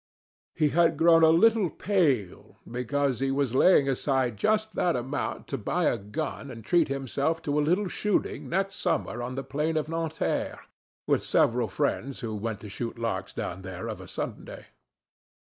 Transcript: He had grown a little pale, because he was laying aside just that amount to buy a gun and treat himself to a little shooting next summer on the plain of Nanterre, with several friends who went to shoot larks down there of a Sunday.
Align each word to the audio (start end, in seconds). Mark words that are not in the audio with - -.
He 0.55 0.69
had 0.69 0.97
grown 0.97 1.21
a 1.21 1.29
little 1.29 1.69
pale, 1.69 2.57
because 2.67 3.19
he 3.19 3.29
was 3.29 3.53
laying 3.53 3.87
aside 3.87 4.35
just 4.35 4.73
that 4.73 4.95
amount 4.95 5.45
to 5.49 5.59
buy 5.59 5.85
a 5.85 5.99
gun 5.99 6.49
and 6.49 6.65
treat 6.65 6.87
himself 6.87 7.39
to 7.43 7.59
a 7.59 7.61
little 7.61 7.87
shooting 7.87 8.49
next 8.49 8.77
summer 8.77 9.21
on 9.21 9.35
the 9.35 9.43
plain 9.43 9.77
of 9.77 9.89
Nanterre, 9.89 10.61
with 11.05 11.21
several 11.21 11.67
friends 11.67 12.21
who 12.21 12.33
went 12.33 12.61
to 12.61 12.67
shoot 12.69 12.97
larks 12.97 13.31
down 13.33 13.61
there 13.61 13.87
of 13.87 14.01
a 14.01 14.07
Sunday. 14.07 14.65